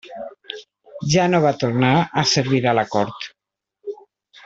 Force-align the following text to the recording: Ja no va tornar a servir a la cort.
Ja 1.15 1.27
no 1.33 1.43
va 1.45 1.53
tornar 1.65 1.93
a 2.23 2.25
servir 2.33 2.65
a 2.73 2.77
la 2.81 2.89
cort. 2.97 3.33